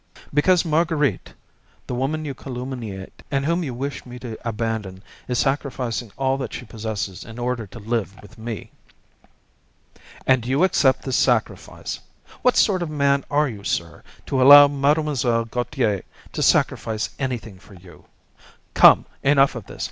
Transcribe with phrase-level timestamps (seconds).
[0.33, 1.35] "Because Marguerite,
[1.85, 6.53] the woman you calumniate, and whom you wish me to abandon, is sacrificing all that
[6.55, 8.71] she possesses in order to live with me."
[10.25, 11.99] "And you accept this sacrifice?
[12.41, 15.45] What sort of a man are you, sir, to allow Mlle.
[15.45, 16.01] Gautier
[16.33, 18.05] to sacrifice anything for you?
[18.73, 19.79] Come, enough of this.